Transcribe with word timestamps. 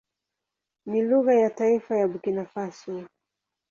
Ni 0.85 1.01
lugha 1.01 1.33
ya 1.33 1.49
taifa 1.49 1.97
ya 1.97 2.07
Burkina 2.07 2.45
Faso. 2.45 3.03